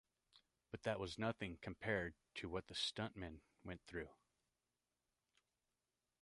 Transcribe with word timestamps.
But 0.71 0.81
that 0.81 0.99
was 0.99 1.19
nothing 1.19 1.59
compared 1.61 2.15
to 2.33 2.49
what 2.49 2.65
the 2.65 2.73
stunt 2.73 3.15
men 3.15 3.41
went 3.63 3.83
through. 3.85 4.09